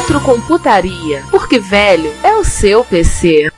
[0.00, 3.52] Retrocomputaria, porque velho é o seu PC.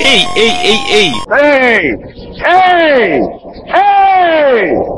[0.00, 1.12] Ei, ei, ei, ei!
[1.32, 1.98] Ei!
[2.46, 3.20] Ei!
[3.74, 4.97] Ei!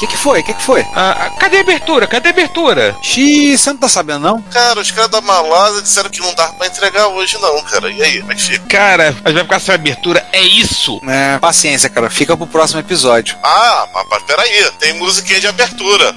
[0.00, 0.40] Que, que foi?
[0.40, 0.80] O que, que foi?
[0.94, 2.06] Ah, ah, cadê a abertura?
[2.06, 2.96] Cadê a abertura?
[3.02, 4.40] Xiii, você não tá sabendo, não?
[4.44, 7.90] Cara, os caras da Malasa disseram que não dava pra entregar hoje, não, cara.
[7.90, 8.66] E aí, como é que fica?
[8.66, 10.26] Cara, a gente vai ficar sem abertura.
[10.32, 11.02] É isso?
[11.06, 12.08] É, paciência, cara.
[12.08, 13.36] Fica pro próximo episódio.
[13.42, 16.14] Ah, mas, mas peraí, tem musiquinha de abertura.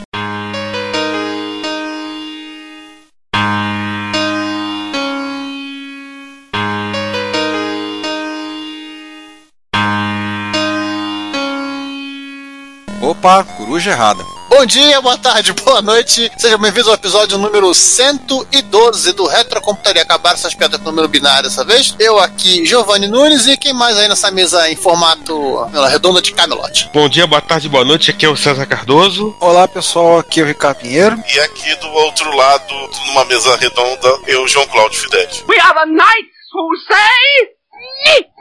[13.24, 14.22] Opa, coruja errada.
[14.50, 16.30] Bom dia, boa tarde, boa noite.
[16.38, 20.02] Sejam bem-vindos ao episódio número 112 do Retrocomputaria.
[20.02, 21.96] Acabaram essas piadas com número binário dessa vez.
[21.98, 26.90] Eu aqui, Giovanni Nunes, e quem mais aí nessa mesa em formato redonda de Camelot?
[26.94, 28.12] Bom dia, boa tarde, boa noite.
[28.12, 29.34] Aqui é o César Cardoso.
[29.40, 30.20] Olá, pessoal.
[30.20, 31.16] Aqui é o Ricardo Pinheiro.
[31.34, 32.74] E aqui do outro lado,
[33.08, 35.46] numa mesa redonda, eu, João Cláudio Fidelis.
[35.48, 38.33] We are the knights who say...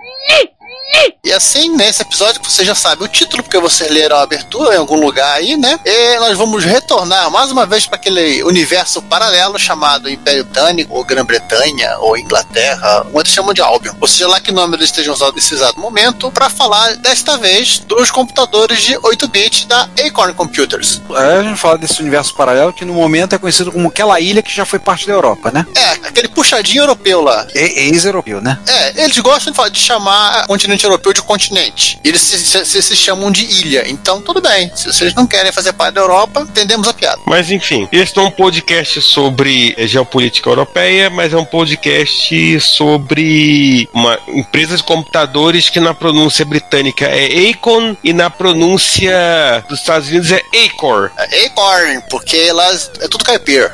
[1.25, 4.79] E assim, nesse episódio, você já sabe o título, porque vocês leram a abertura em
[4.79, 5.79] algum lugar aí, né?
[5.85, 11.05] E nós vamos retornar mais uma vez para aquele universo paralelo chamado Império Britânico, ou
[11.05, 13.95] Grã-Bretanha, ou Inglaterra, outros chamam de Albion.
[14.01, 17.79] Ou seja, lá que nome eles estejam usando nesse exato momento, para falar desta vez
[17.79, 21.01] dos computadores de 8-bit da Acorn Computers.
[21.11, 24.43] É, a gente fala desse universo paralelo que no momento é conhecido como aquela ilha
[24.43, 25.65] que já foi parte da Europa, né?
[25.77, 27.47] É, aquele puxadinho europeu lá.
[27.55, 28.59] E- Ex-europeu, né?
[28.67, 31.99] É, eles gostam de fa- de chamar o continente europeu de continente.
[32.03, 33.85] Eles se, se- se chamam de ilha.
[33.89, 34.71] Então, tudo bem.
[34.75, 37.21] Se vocês não querem fazer parte da Europa, entendemos a piada.
[37.27, 43.89] Mas enfim, esse não é um podcast sobre geopolítica europeia, mas é um podcast sobre
[43.93, 50.09] uma empresa de computadores que na pronúncia britânica é Acon e na pronúncia dos Estados
[50.09, 51.11] Unidos é Acor.
[51.19, 53.73] É Acorn, porque lá é tudo caipira.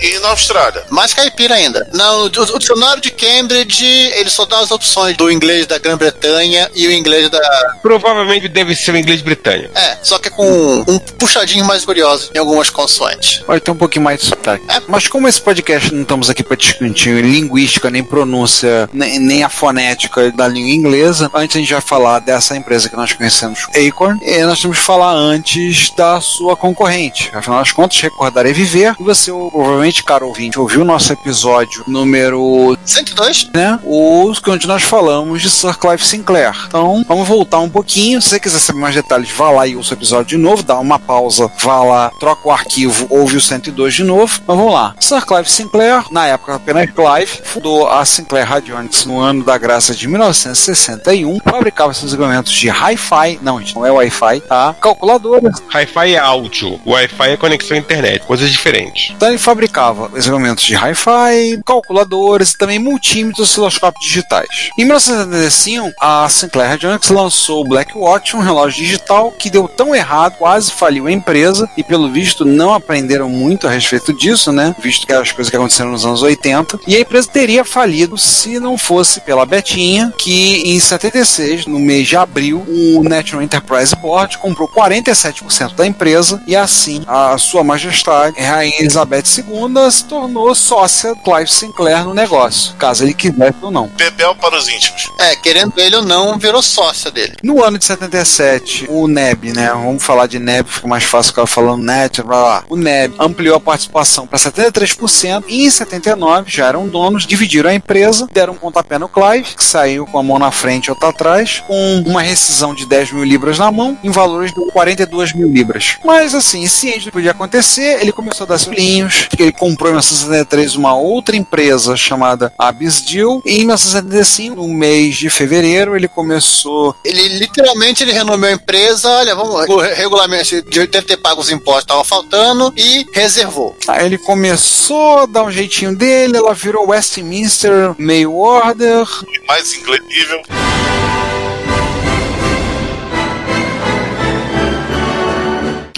[0.00, 0.84] E na Austrália?
[0.90, 1.88] Mais caipira ainda.
[1.92, 6.70] Não, o, o dicionário de Cambridge, ele só dá as opções do inglês da Grã-Bretanha
[6.74, 7.40] e o inglês da.
[7.82, 9.76] Provavelmente deve ser o inglês britânico.
[9.76, 13.42] É, só que com um puxadinho mais curioso em algumas consoantes.
[13.44, 14.64] Pode ter um pouquinho mais de sotaque.
[14.68, 14.80] É.
[14.88, 19.48] Mas como esse podcast não estamos aqui para discutir linguística, nem pronúncia, nem, nem a
[19.48, 24.18] fonética da língua inglesa, antes a gente vai falar dessa empresa que nós conhecemos, Acorn,
[24.22, 27.30] e nós temos que falar antes da sua concorrente.
[27.34, 28.94] Afinal das contas, recordar é viver.
[28.98, 33.50] E você, provavelmente, caro ouvinte, ouviu o nosso episódio número 102?
[33.54, 33.78] né?
[33.84, 36.54] Os que onde nós falamos de Sir Clive Sinclair.
[36.66, 38.20] Então, vamos voltar um pouquinho.
[38.20, 40.78] Se você quiser saber mais detalhes, vá lá e ouça o episódio de novo, dá
[40.78, 44.40] uma pausa, vá lá, troca o arquivo, ouve o 102 de novo.
[44.46, 44.94] Mas vamos lá.
[45.00, 49.94] Sir Clive Sinclair, na época apenas Clive, fundou a Sinclair Radionics no ano da graça
[49.94, 54.76] de 1961, fabricava seus equipamentos de Hi-Fi, não, gente, não é Wi-Fi, tá?
[54.78, 55.62] Calculadoras.
[55.72, 59.14] Hi-Fi é áudio, Wi-Fi é conexão à internet, coisas diferentes.
[59.16, 64.70] Então ele fabricava equipamentos de Hi-Fi, calculadoras e também multímetros e osciloscópios digitais.
[64.78, 70.36] Em 1975, a Sinclair Radionics lançou o Blackwatch, um relógio digital que deu tão errado,
[70.38, 74.74] quase faliu a empresa e pelo visto não aprenderam muito a respeito disso, né?
[74.78, 76.80] Visto que as coisas que aconteceram nos anos 80.
[76.86, 82.08] E a empresa teria falido se não fosse pela Betinha, que em 76, no mês
[82.08, 88.40] de abril, o National Enterprise Board comprou 47% da empresa e assim a sua majestade,
[88.40, 93.90] Rainha Elizabeth II, se tornou sócia Clive Sinclair no negócio, caso ele quisesse ou não.
[94.32, 95.10] Para os íntimos.
[95.18, 97.34] É, querendo ele ou não, virou sócia dele.
[97.42, 99.70] No ano de 77, o NEB, né?
[99.70, 102.64] Vamos falar de NEB, fica mais fácil ficar falando NET, blá blá.
[102.68, 107.74] O NEB ampliou a participação para 73% e em 79 já eram donos, dividiram a
[107.74, 111.08] empresa, deram um pontapé no Clive, que saiu com a mão na frente e outra
[111.10, 115.48] atrás, com uma rescisão de 10 mil libras na mão, em valores de 42 mil
[115.48, 115.96] libras.
[116.04, 119.94] Mas assim, ciente do que podia acontecer, ele começou a dar selinhos, ele comprou em
[119.94, 123.64] 1973 uma outra empresa chamada Abyss Deal, e em
[124.04, 126.94] 1975, no mês 23 de fevereiro, ele começou.
[127.04, 131.50] Ele literalmente ele renomeou a empresa, olha, vamos, o regulamento de deve ter pago os
[131.50, 133.76] impostos, estava faltando, e reservou.
[133.88, 139.06] Aí ele começou a dar um jeitinho dele, ela virou Westminster Mail Order.
[139.46, 140.02] Mais inglês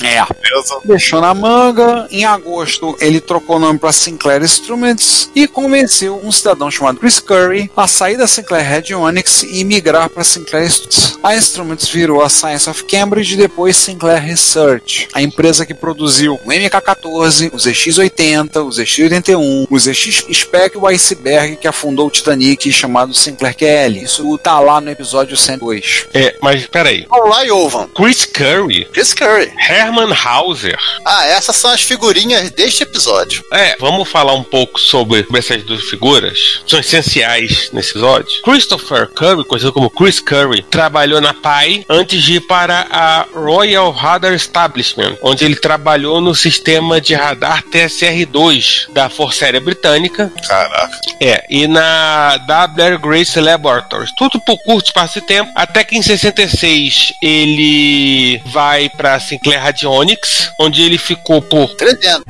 [0.07, 0.25] É.
[0.41, 0.81] Beleza.
[0.85, 2.07] Deixou na manga.
[2.11, 7.19] Em agosto, ele trocou o nome para Sinclair Instruments e convenceu um cidadão chamado Chris
[7.19, 11.19] Curry a sair da Sinclair Radionics e migrar para Sinclair Instruments.
[11.23, 16.35] A Instruments virou a Science of Cambridge e depois Sinclair Research, a empresa que produziu
[16.35, 22.11] o MK14, o ZX80, o ZX81, o ZX Spec e o Iceberg que afundou o
[22.11, 24.03] Titanic chamado Sinclair QL.
[24.03, 26.07] Isso tá lá no episódio 102.
[26.15, 27.07] É, mas peraí.
[27.09, 27.89] Vamos lá, Yovan.
[27.95, 29.51] Chris Curry, Chris Curry.
[29.69, 30.79] Herman Hauser.
[31.05, 33.45] Ah, essas são as figurinhas deste episódio.
[33.53, 36.63] É, vamos falar um pouco sobre essas duas figuras.
[36.67, 38.43] São essenciais nesse episódio.
[38.43, 43.91] Christopher Curry, conhecido como Chris Curry, trabalhou na PAI antes de ir para a Royal
[43.91, 50.33] Radar Establishment, onde ele trabalhou no sistema de radar TSR-2 da Força Aérea Britânica.
[50.47, 51.01] Caraca.
[51.21, 52.99] É, e na W.
[52.99, 54.13] Grace Laboratories.
[54.17, 60.51] Tudo por curto espaço de tempo, até que em 66 ele vai para Sinclair Radionics,
[60.61, 62.25] onde ele ficou por 13 anos.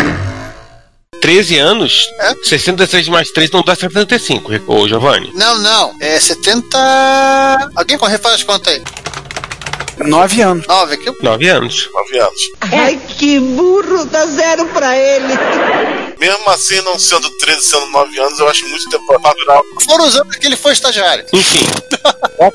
[1.23, 2.09] 13 anos.
[2.21, 2.35] É.
[2.45, 5.33] 66 mais 3 não dá 75, ô Giovanni.
[5.35, 5.95] Não, não.
[6.01, 7.71] É 70.
[7.75, 8.83] Alguém corre faz as contas aí.
[9.99, 10.67] Nove anos.
[10.67, 11.13] 9 aqui.
[11.23, 11.91] 9 anos.
[11.93, 12.41] 9 anos.
[12.61, 15.35] Ai, que burro, dá zero pra ele.
[16.19, 19.61] Mesmo assim, não sendo 13, sendo 9 anos, eu acho muito tempo pra faturar.
[19.85, 21.25] Foram os anos que ele foi estagiário.
[21.33, 21.67] Enfim,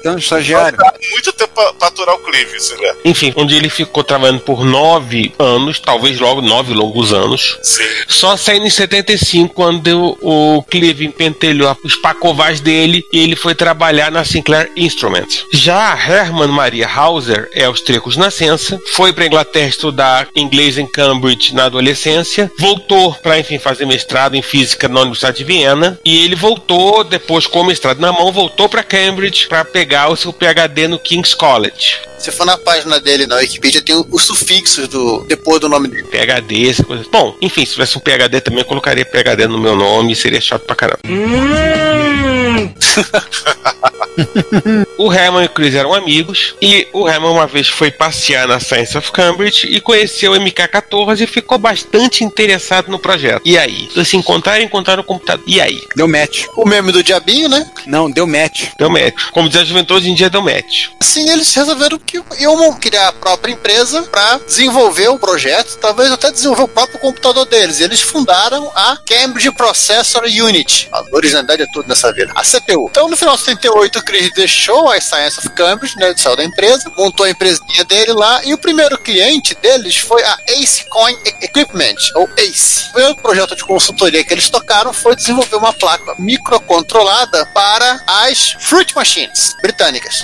[0.05, 0.77] anos, estagiário.
[1.11, 2.95] Muito tempo pra faturar o Clive, se né?
[3.05, 7.59] enfim, onde ele ficou trabalhando por 9 anos, talvez logo 9 longos anos.
[7.61, 7.83] Sim.
[8.07, 14.11] Só saindo em 75, quando o Clive pentelhou os pacovais dele e ele foi trabalhar
[14.11, 15.45] na Sinclair Instruments.
[15.51, 16.88] Já a Herman Maria
[17.31, 23.13] Hauser é austríaco de nascença, foi para Inglaterra estudar inglês em Cambridge na adolescência, voltou
[23.15, 27.61] para enfim fazer mestrado em física na Universidade de Viena e ele voltou depois com
[27.61, 32.10] o mestrado na mão, voltou para Cambridge para pegar o seu PhD no King's College.
[32.21, 36.03] Se for na página dele na Wikipedia, tem os sufixos do depois do nome dele.
[36.03, 37.03] PhD, essa coisa.
[37.12, 40.62] Bom, enfim, se tivesse um PhD também, eu colocaria PhD no meu nome, seria chato
[40.62, 41.00] pra caramba.
[44.97, 48.59] o Herman e o Chris eram amigos, e o Herman uma vez foi passear na
[48.59, 53.41] Science of Cambridge e conheceu o MK14 e ficou bastante interessado no projeto.
[53.45, 53.89] E aí?
[53.95, 55.44] Eles se encontraram e encontraram o computador.
[55.47, 55.81] E aí?
[55.95, 56.45] Deu match.
[56.56, 57.69] O meme do diabinho, né?
[57.88, 58.69] Não, deu match.
[58.77, 59.29] Deu match.
[59.31, 60.89] Como diz a juventude, hoje em dia deu match.
[61.00, 66.29] Assim eles resolveram que iam criar a própria empresa para desenvolver o projeto, talvez até
[66.29, 67.79] desenvolver o próprio computador deles.
[67.79, 70.89] E eles fundaram a Cambridge Processor Unit.
[70.91, 72.33] A originalidade é tudo nessa vida.
[72.35, 72.87] A CPU.
[72.89, 76.43] Então, no final de 78, o Chris deixou a Science of Cambridge, né, saiu da
[76.43, 81.17] empresa, montou a empresinha dele lá, e o primeiro cliente deles foi a Ace Coin
[81.41, 82.89] Equipment, ou ACE.
[82.89, 88.57] O primeiro projeto de consultoria que eles tocaram foi desenvolver uma placa microcontrolada para as
[88.59, 90.23] Fruit Machines britânicas.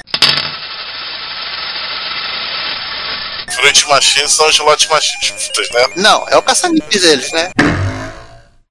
[3.52, 5.88] Fruit Machines são os Lot Machines, né?
[5.96, 7.50] Não, é o caça-níqueis deles, né?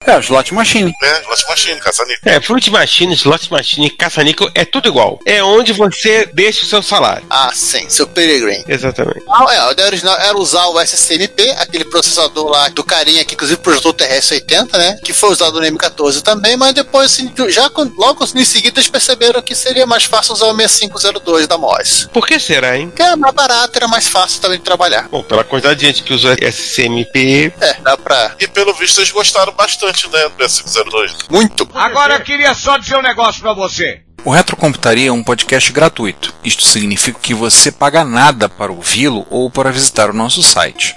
[0.06, 0.92] É, slot machine.
[1.02, 1.22] né?
[1.28, 2.32] Lot Machine, caça-níquel.
[2.32, 5.18] É, Fruit Machine, Slot Machine, caça-níquel, é tudo igual.
[5.24, 7.24] É onde você deixa o seu salário.
[7.30, 8.64] Ah, sim, seu Peregrine.
[8.68, 9.22] Exatamente.
[9.28, 13.34] Ah, é, a ideia original era usar o SCMP, aquele processador lá do carinha que
[13.34, 14.98] inclusive projetou o TRS-80, né?
[15.04, 19.40] Que foi usado no M14 também, mas depois, assim, já logo em seguida eles perceberam
[19.42, 22.08] que seria mais fácil usar o 6502 da MOS.
[22.12, 22.92] Por que será, hein?
[22.94, 25.08] Que era mais barato, era mais fácil também de trabalhar.
[25.08, 28.34] Bom, pela quantidade de gente que usa SCMP, É, dá pra.
[28.38, 30.28] E pelo visto eles gostaram bastante, né?
[30.28, 31.30] Do S502.
[31.30, 31.68] Muito.
[31.74, 34.02] Agora eu queria só dizer um negócio pra você.
[34.24, 36.34] O Retrocomputaria é um podcast gratuito.
[36.42, 40.96] Isto significa que você paga nada para ouvi-lo ou para visitar o nosso site.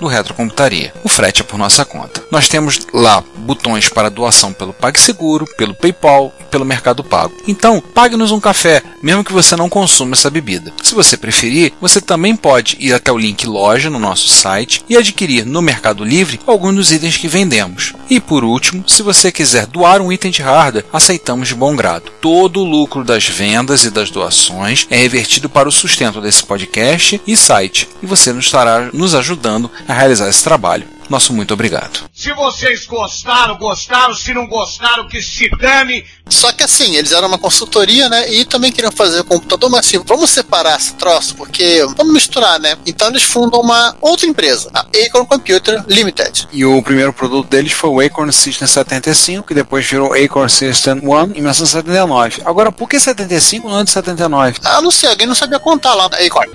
[0.00, 0.92] do Retrocomputaria.
[1.02, 2.24] O frete é por nossa conta.
[2.30, 7.34] Nós temos lá botões para doação pelo PagSeguro, pelo PayPal e pelo Mercado Pago.
[7.46, 10.72] Então, pague-nos um café, mesmo que você não consuma essa bebida.
[10.82, 14.96] Se você preferir, você também pode ir até o link loja no nosso site e
[14.96, 17.92] adquirir no Mercado Livre alguns dos itens que vendemos.
[18.10, 22.10] E por último, se você quiser doar um item de hardware, aceitamos de bom grado.
[22.20, 27.20] Todo o lucro das vendas e das doações é revertido para o sustento desse podcast
[27.26, 30.95] e site, e você nos estará nos ajudando a realizar esse trabalho.
[31.08, 32.08] Nosso muito obrigado.
[32.14, 34.14] Se vocês gostaram, gostaram.
[34.14, 36.04] Se não gostaram, que se dane.
[36.28, 38.32] Só que assim, eles eram uma consultoria, né?
[38.32, 42.58] E também queriam fazer o computador, mas assim, vamos separar esse troço, porque vamos misturar,
[42.58, 42.76] né?
[42.84, 46.48] Então eles fundam uma outra empresa, a Acorn Computer Limited.
[46.52, 50.94] E o primeiro produto deles foi o Acorn System 75, que depois virou Acorn System
[50.94, 52.42] 1 em 1979.
[52.44, 54.58] Agora, por que 75 não é de 79?
[54.64, 56.52] Ah, não sei, alguém não sabia contar lá na Acorn.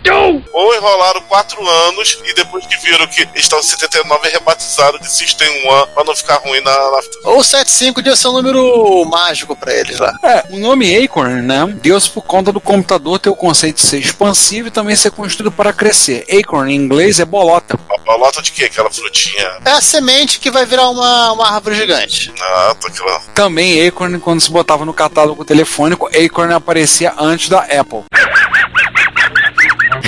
[0.53, 5.87] Ou enrolaram quatro anos e depois que viram que em 79 rebatizaram de System 1
[5.93, 6.71] pra não ficar ruim na.
[6.71, 6.99] na...
[7.25, 10.13] Ou 75 devia ser um número mágico pra eles lá.
[10.23, 11.65] É, o nome Acorn, né?
[11.81, 15.51] Deu-se por conta do computador ter o conceito de ser expansivo e também ser construído
[15.51, 16.25] para crescer.
[16.29, 17.79] Acorn em inglês é bolota.
[17.89, 18.65] A bolota de quê?
[18.65, 19.59] Aquela frutinha.
[19.63, 22.33] É a semente que vai virar uma, uma árvore gigante.
[22.41, 23.19] Ah, tá aquela.
[23.33, 28.03] Também Acorn, quando se botava no catálogo telefônico, Acorn aparecia antes da Apple.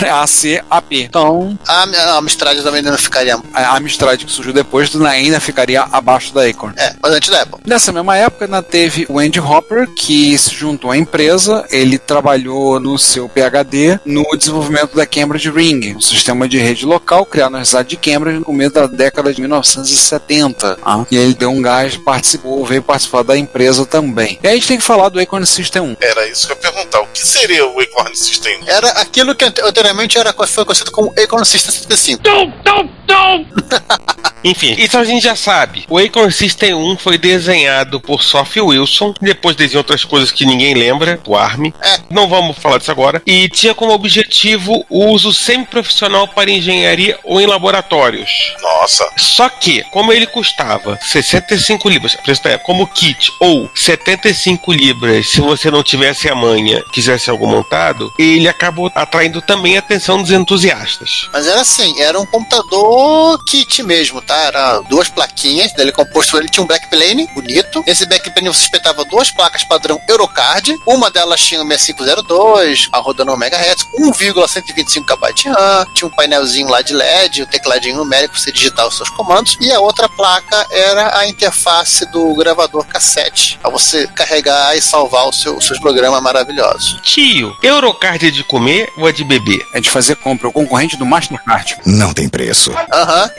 [0.02, 1.04] É A-C-A-P.
[1.04, 3.38] Então, A, a Amstrad também não ficaria.
[3.54, 6.76] a Amstrad que surgiu depois ainda ficaria abaixo da Acorn.
[6.78, 7.60] É, mas antes da Apple.
[7.66, 11.66] Nessa mesma época, ainda teve o Andy Hopper, que se juntou à empresa.
[11.70, 17.26] Ele trabalhou no seu PhD no desenvolvimento da Cambridge Ring, um sistema de rede local
[17.26, 20.78] criado na cidade de Cambridge no começo da década de 1970.
[20.84, 24.40] Ah, E ele deu um gás, participou, veio participar da empresa também.
[24.44, 25.98] E aí a gente tem que falar do Acorn System 1.
[26.02, 27.02] Era isso que eu ia perguntar.
[27.02, 28.68] O que seria o Acorn System 1?
[28.70, 32.24] Era aquilo que ante- anteriormente era, foi conhecido como Acorn System 75.
[34.44, 35.86] Enfim, isso a gente já sabe.
[35.90, 40.74] O Acorn System 1 foi desenhado por Sophie Wilson, depois desenhou outras coisas que ninguém
[40.74, 41.72] lembra, o ARM.
[41.82, 42.00] É.
[42.10, 43.22] Não vamos falar disso agora.
[43.26, 48.30] E tinha como objetivo o uso semi-profissional para engenharia ou em laboratórios.
[48.62, 49.10] Nossa.
[49.18, 52.18] Só que, como ele custava 65 libras,
[52.64, 58.50] como kit, ou 75 libras se você não tivesse a manha, quisesse algo montado, ele
[58.50, 61.30] acabou atraindo também a atenção dos entusiastas.
[61.32, 64.36] Mas era assim, era um computador kit mesmo, tá?
[64.36, 67.84] Era duas plaquinhas, dele composto, ele tinha um backplane bonito.
[67.86, 70.76] Nesse backplane você espetava duas placas padrão Eurocard.
[70.86, 75.86] Uma delas tinha o 6502, a rodando 1 MHz, 1,125 KB de RAM.
[75.94, 79.58] Tinha um painelzinho lá de LED, o tecladinho numérico pra você digitar os seus comandos.
[79.60, 85.28] E a outra placa era a interface do gravador cassete, pra você carregar e salvar
[85.28, 87.00] o seu- os seus programas maravilhosos.
[87.04, 89.63] Tio, Eurocard é de comer ou é de beber?
[89.74, 91.78] É de fazer compra, o concorrente do Mastercard.
[91.86, 92.72] Não tem preço.
[92.92, 93.30] Aham.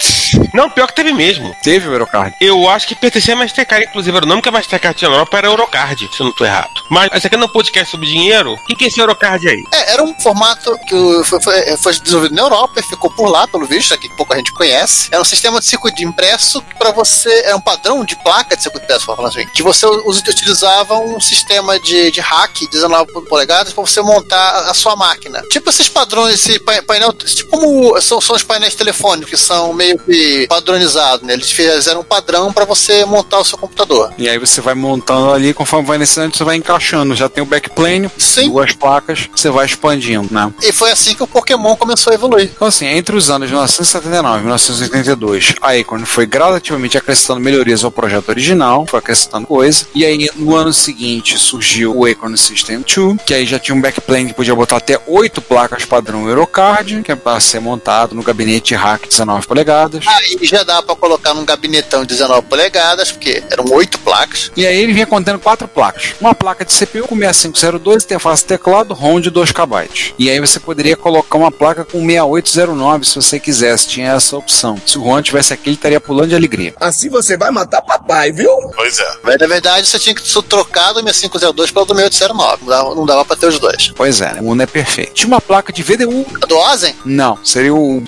[0.53, 1.55] Não, pior que teve mesmo.
[1.63, 2.35] Teve o Eurocard.
[2.41, 5.17] Eu acho que pertencia a Mastercard, inclusive era o nome que a Mastercard tinha na
[5.17, 6.71] Europa era Eurocard, se eu não tô errado.
[6.91, 8.53] Mas esse aqui não é um podcast sobre dinheiro.
[8.55, 9.63] O que, que é esse Eurocard aí?
[9.73, 13.47] É, era um formato que foi, foi- foi desenvolvido na Europa e ficou por lá,
[13.49, 15.09] pelo visto, aqui que pouca gente conhece.
[15.11, 17.31] Era um sistema de circuito impresso para você.
[17.45, 21.21] Era um padrão de placa de circuito impresso, vamos falar assim, que você utilizava um
[21.21, 25.43] sistema de, de hack 19 polegadas para você montar a sua máquina.
[25.51, 29.73] Tipo esses padrões, esse pa- painel, tipo como são, são os painéis telefônicos que são
[29.73, 31.35] meio que padronizados, né?
[31.35, 34.13] Eles fizeram um padrão para você montar o seu computador.
[34.19, 37.15] E aí você vai montando ali, conforme vai necessário, você vai encaixando.
[37.15, 38.51] Já tem o backplane, Sim.
[38.51, 40.53] duas placas, você vai expandindo, né?
[40.63, 42.51] E foi assim que o Pokémon começou a evoluir.
[42.55, 47.91] Então, assim, entre os anos 1979 e 1982, a Acorn foi gradativamente acrescentando melhorias ao
[47.91, 49.87] projeto original, foi acrescentando coisa.
[49.95, 53.81] E aí, no ano seguinte, surgiu o Acorn System 2, que aí já tinha um
[53.81, 58.23] backplane que podia botar até oito placas padrão Eurocard, que é para ser montado no
[58.23, 60.05] gabinete rack 19 polegadas.
[60.07, 64.53] Aí já dá para colocar num gabinetão de 19 polegadas, porque eram oito placas.
[64.55, 66.15] E aí ele vinha contendo quatro placas.
[66.21, 70.13] Uma placa de CPU com 6502, interface teclado, ROM de 2 KB.
[70.19, 74.81] E aí você poderia colocar uma placa com 6809 se você quisesse, tinha essa opção.
[74.85, 76.75] Se o ROM tivesse aqui, ele estaria pulando de alegria.
[76.79, 78.51] Assim você vai matar papai, viu?
[78.75, 79.17] Pois é.
[79.23, 82.63] Mas na verdade você tinha que ser trocado o 6502 pelo do 6809.
[82.63, 83.93] Não dava, não dava pra ter os dois.
[83.97, 84.41] Pois é, né?
[84.43, 85.15] o Uno é perfeito.
[85.15, 86.27] Tinha uma placa de VDU.
[86.43, 86.95] A do Ozen?
[87.05, 88.03] Não, seria o,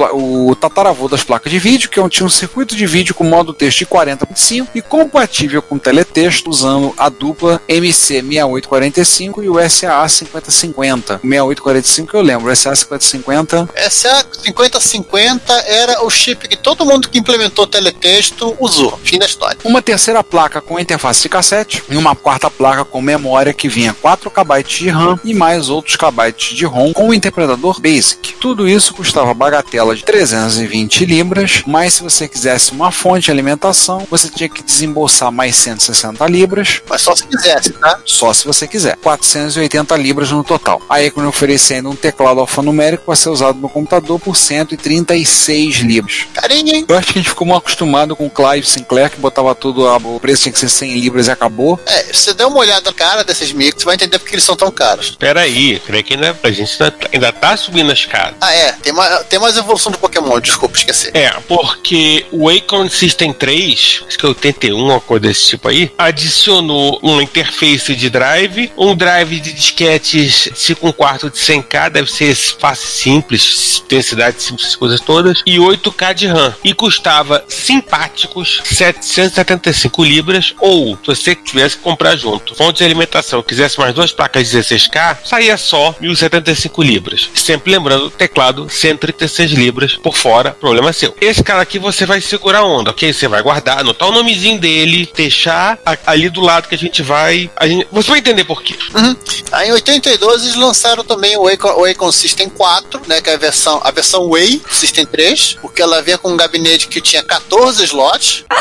[0.49, 3.78] o tataravô das placas de vídeo, que tinha um circuito de vídeo com modo texto
[3.78, 11.21] de 40.5 e compatível com teletexto usando a dupla MC6845 e o SAA5050.
[11.23, 17.19] O 6845 eu lembro, o SAA5050 Essa 5050 era o chip que todo mundo que
[17.19, 18.99] implementou teletexto usou.
[19.02, 19.59] Fim da história.
[19.64, 23.95] uma terceira placa com interface de cassete e uma quarta placa com memória que vinha
[23.95, 28.35] 4 KB de RAM e mais outros KB de ROM com o interpretador computador Basic.
[28.40, 34.06] Tudo isso custava bagatela de 320 libras, mas se você quisesse uma fonte de alimentação,
[34.11, 36.80] você tinha que desembolsar mais 160 libras.
[36.88, 37.99] Mas só se quisesse, tá?
[38.04, 38.97] Só se você quiser.
[38.97, 40.80] 480 libras no total.
[40.88, 46.26] A Acorn oferecia ainda um teclado alfanumérico para ser usado no computador por 136 libras.
[46.35, 46.85] Carinho, hein?
[46.88, 49.87] Eu acho que a gente ficou mal acostumado com o Clive Sinclair, que botava tudo,
[49.87, 51.78] a- o preço tinha que ser 100 libras e acabou.
[51.87, 54.45] É, se você der uma olhada na cara desses micros, você vai entender porque eles
[54.45, 55.16] são tão caros.
[55.18, 58.37] Peraí, peraí que ainda, a gente ainda, tá- ainda tá subindo a escada.
[58.40, 58.73] Ah, é.
[58.73, 61.11] Tem mais, tem mais evolução do Pokémon, desculpa, esqueci.
[61.14, 65.90] É, porque o Acorn System 3, acho que é 81, uma coisa desse tipo aí,
[65.99, 72.11] adicionou uma interface de drive, um drive de disquetes 5 um quarto de 100k, deve
[72.11, 76.54] ser fácil e simples, densidade simples, coisas todas, e 8k de RAM.
[76.62, 83.42] E custava simpáticos 775 libras, ou se você tivesse que comprar junto, fonte de alimentação,
[83.42, 87.28] quisesse mais duas placas de 16k, saía só 1075 libras.
[87.56, 91.16] Sempre lembrando, teclado 136 libras por fora, problema seu.
[91.18, 93.10] Esse cara aqui você vai segurar a onda, ok?
[93.14, 97.02] Você vai guardar, anotar o nomezinho dele, deixar a- ali do lado que a gente
[97.02, 97.50] vai.
[97.56, 98.75] a gente- você vai entender por quê.
[98.94, 99.16] Uhum.
[99.52, 103.80] Aí em 82 eles lançaram também o Acon System 4, né, que é a versão,
[103.82, 108.44] a versão Way System 3, porque ela vinha com um gabinete que tinha 14 slots.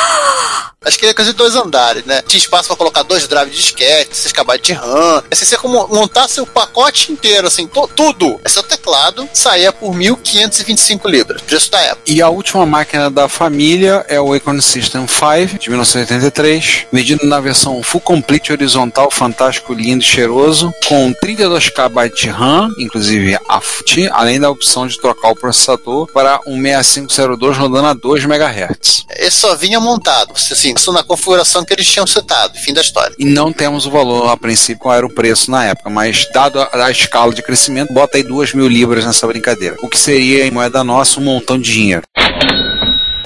[0.85, 2.21] Acho que ele ia fazer dois andares, né?
[2.27, 5.23] Tinha espaço pra colocar dois drives de disquete, 6 KB de RAM.
[5.31, 8.39] Assim, você como montar seu pacote inteiro, assim, to- tudo.
[8.45, 12.01] Esse é teclado, saía por 1.525 libras, preço da época.
[12.05, 17.39] E a última máquina da família é o Acorn System 5, de 1983, vendido na
[17.39, 24.09] versão Full Complete horizontal, fantástico, lindo e cheiroso, com 32 KB de RAM, inclusive AFT,
[24.11, 29.05] além da opção de trocar o processador para um 6502 rodando a 2 MHz.
[29.17, 33.15] Esse só vinha montado, assim, isso na configuração que eles tinham citado, fim da história.
[33.17, 36.59] E não temos o valor a princípio, qual era o preço na época, mas dado
[36.59, 39.75] a, a escala de crescimento, bota aí 2 mil libras nessa brincadeira.
[39.81, 42.03] O que seria, em moeda nossa, um montão de dinheiro.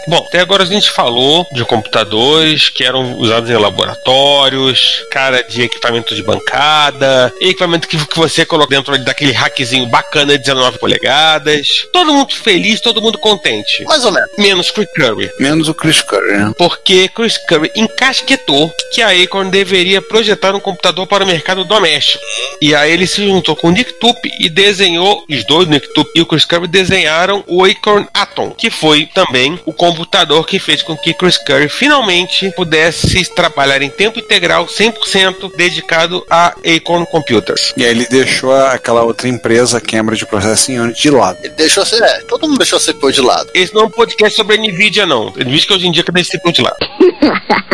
[0.09, 5.61] Bom, até agora a gente falou de computadores que eram usados em laboratórios, cara de
[5.61, 11.85] equipamento de bancada, equipamento que, que você coloca dentro daquele hackzinho bacana de 19 polegadas.
[11.93, 13.83] Todo mundo feliz, todo mundo contente.
[13.83, 14.29] Mais ou menos.
[14.35, 15.29] Menos Chris Curry.
[15.39, 16.53] Menos o Chris Curry, né?
[16.57, 22.23] Porque Chris Curry encasquetou que a Acorn deveria projetar um computador para o mercado doméstico.
[22.59, 26.09] E aí ele se juntou com o Nick Tup e desenhou, os dois, Nick Tup
[26.15, 29.98] e o Chris Curry, desenharam o Acorn Atom, que foi também o computador
[30.47, 36.55] que fez com que Chris Curry finalmente pudesse trabalhar em tempo integral, 100% dedicado a
[36.65, 37.73] Acorn Computers.
[37.77, 41.37] E aí ele deixou aquela outra empresa, Cambridge Processing Unit, de lado.
[41.43, 43.49] Ele deixou ser, é, todo mundo deixou ser CPU de lado.
[43.53, 45.29] Esse não é um podcast sobre a Nvidia, não.
[45.31, 46.77] Nvidia que hoje em dia cada esse tipo de lado.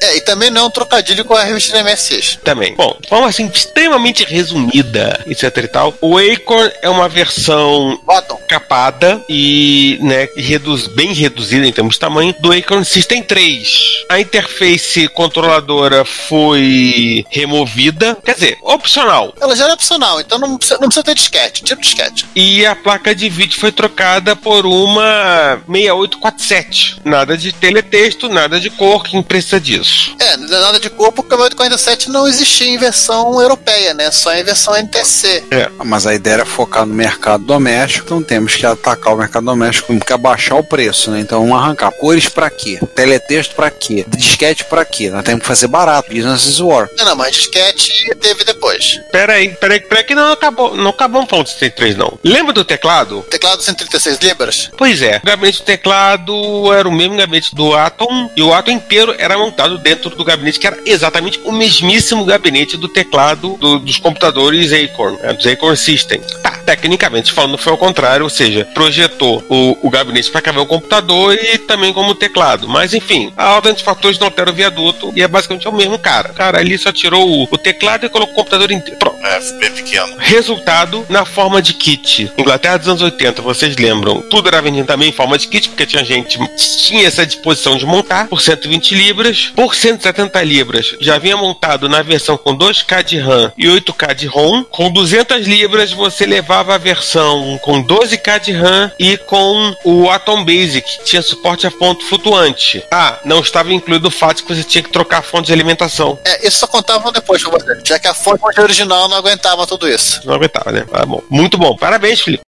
[0.00, 2.38] É, e também não é um trocadilho com a revista da MSX.
[2.44, 2.74] Também.
[2.76, 8.38] Bom, de forma assim, extremamente resumida, etc e tal, o Acorn é uma versão Bottom.
[8.48, 14.04] capada e, né, reduz, bem reduzida em termos de tamanho do Acorn System 3.
[14.08, 19.34] A interface controladora foi removida, quer dizer, opcional.
[19.40, 22.26] Ela já era opcional, então não precisa, não precisa ter disquete, tira o disquete.
[22.34, 27.00] E a placa de vídeo foi trocada por uma 6847.
[27.04, 30.14] Nada de teletexto, nada de cor, quem precisa disso.
[30.18, 34.10] É, não nada de cor, porque o 847 não existia em versão europeia, né?
[34.10, 35.44] Só em versão NTC.
[35.50, 35.70] É.
[35.84, 39.88] Mas a ideia era focar no mercado doméstico, então temos que atacar o mercado doméstico,
[39.88, 41.20] temos que abaixar o preço, né?
[41.20, 41.90] Então vamos arrancar.
[41.92, 42.78] Cores pra quê?
[42.94, 44.04] Teletexto pra quê?
[44.08, 45.10] Disquete pra quê?
[45.10, 46.12] Nós temos que fazer barato.
[46.12, 46.88] Business is war.
[46.96, 49.00] Não, não, mas disquete teve depois.
[49.10, 52.18] Peraí, peraí, peraí, que não acabou, não acabamos falando de 63, não.
[52.24, 53.22] Lembra do teclado?
[53.30, 54.70] Teclado 136 libras?
[54.76, 58.70] Pois é, o gabinete do teclado era o mesmo gabinete do Atom, e o Atom
[58.72, 63.78] inteiro era montado dentro do gabinete, que era exatamente o mesmíssimo gabinete do teclado do-
[63.78, 66.20] dos computadores Acorn, né, dos Acorn System.
[66.42, 70.66] Tá, tecnicamente falando foi ao contrário, ou seja, projetou o, o gabinete para caber o
[70.66, 72.68] computador e também como teclado.
[72.68, 75.98] Mas enfim, a ordem dos fatores não altera o viaduto e é basicamente o mesmo
[75.98, 76.30] cara.
[76.30, 78.98] Cara ali só tirou o, o teclado e colocou o computador inteiro.
[78.98, 79.15] Pronto.
[79.26, 80.16] É, bem pequeno.
[80.18, 82.30] Resultado na forma de kit.
[82.38, 84.22] Inglaterra dos anos 80, vocês lembram?
[84.22, 86.38] Tudo era vendido também em forma de kit, porque tinha gente
[86.86, 89.52] tinha essa disposição de montar por 120 libras.
[89.54, 94.26] Por 170 libras, já vinha montado na versão com 2K de RAM e 8K de
[94.26, 94.62] ROM.
[94.64, 100.44] Com 200 libras, você levava a versão com 12K de RAM e com o Atom
[100.44, 102.84] Basic, que tinha suporte a ponto flutuante.
[102.92, 105.52] Ah, não estava incluído o fato de que você tinha que trocar a fonte de
[105.52, 106.18] alimentação.
[106.24, 107.42] É, isso só contavam depois
[107.84, 110.20] já que a fonte original não aguentava tudo isso.
[110.24, 110.86] Não aguentava, né?
[110.90, 111.22] Tá bom.
[111.28, 111.76] Muito bom.
[111.76, 112.44] Parabéns, Felipe.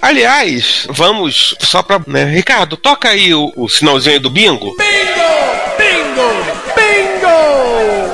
[0.00, 2.00] Aliás, vamos só pra.
[2.06, 2.24] Né?
[2.24, 4.30] Ricardo, toca aí o, o sinalzinho aí do!
[4.30, 4.76] Bingo!
[4.76, 5.61] Bingo!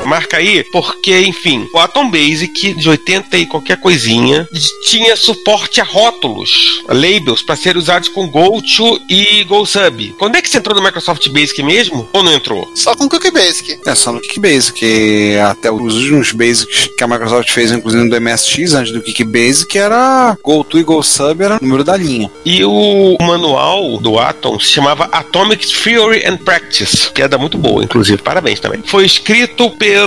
[0.09, 4.49] Marca aí, porque, enfim, o Atom Basic de 80 e qualquer coisinha
[4.85, 10.15] tinha suporte a rótulos, a labels, para serem usados com GoTo e GoSub.
[10.19, 12.09] Quando é que você entrou no Microsoft Basic mesmo?
[12.13, 12.71] Ou não entrou?
[12.75, 13.81] Só com o Quick Basic.
[13.87, 15.37] É só no Kick Basic.
[15.51, 19.79] Até os últimos Basics que a Microsoft fez, inclusive no MSX, antes do Kick Basic,
[19.79, 22.31] era GoTo e GoSub, era o número da linha.
[22.45, 27.59] E o manual do Atom se chamava Atomic Theory and Practice, que é da muito
[27.59, 28.23] boa, inclusive.
[28.23, 28.83] Parabéns também.
[28.85, 29.98] Foi escrito pelo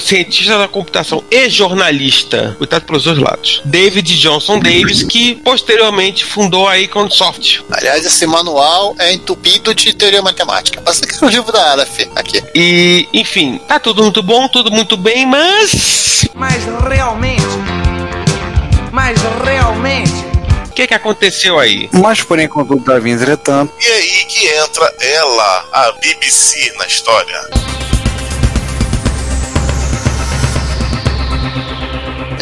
[0.00, 6.68] cientista da computação e jornalista, cuidado pelos dois lados, David Johnson Davis, que posteriormente fundou
[6.68, 7.62] a Iconsoft.
[7.70, 10.80] Aliás, esse manual é entupido de teoria matemática.
[10.84, 12.42] Você quer o livro da Aleph aqui.
[12.54, 16.26] E, enfim, tá tudo muito bom, tudo muito bem, mas.
[16.34, 17.44] Mas realmente.
[18.92, 20.12] Mas realmente.
[20.68, 21.88] O que, que aconteceu aí?
[21.92, 27.40] Mas, porém, contudo, Davi, entretanto, E aí que entra ela, a BBC, na história.